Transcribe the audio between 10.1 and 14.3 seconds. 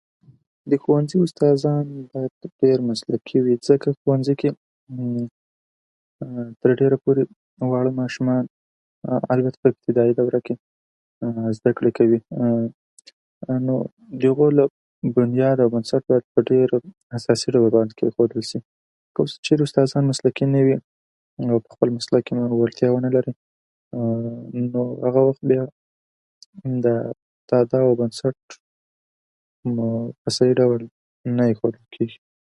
دوره کې، زده کړې کوي. نو د